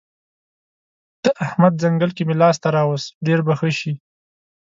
[1.23, 3.93] د احمد ځنګل که مې لاس ته راوست؛ ډېر به ښه شي.